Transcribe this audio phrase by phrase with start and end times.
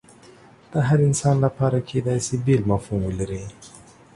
[0.71, 3.43] د هر انسان لپاره کیدای شي بیل مفهوم ولري